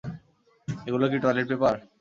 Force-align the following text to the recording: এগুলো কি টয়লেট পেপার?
এগুলো 0.87 1.05
কি 1.11 1.17
টয়লেট 1.23 1.45
পেপার? 1.51 1.75